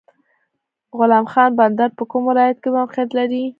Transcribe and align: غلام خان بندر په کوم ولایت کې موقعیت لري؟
غلام 0.97 1.25
خان 1.31 1.49
بندر 1.59 1.89
په 1.97 2.03
کوم 2.11 2.23
ولایت 2.27 2.57
کې 2.63 2.69
موقعیت 2.77 3.09
لري؟ 3.19 3.43